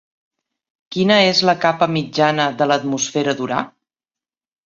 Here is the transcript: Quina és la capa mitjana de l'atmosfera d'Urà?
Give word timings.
Quina 0.95 1.17
és 1.25 1.41
la 1.49 1.55
capa 1.65 1.89
mitjana 1.97 2.47
de 2.61 2.67
l'atmosfera 2.71 3.35
d'Urà? 3.43 3.59